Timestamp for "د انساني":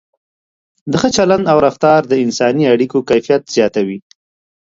2.07-2.65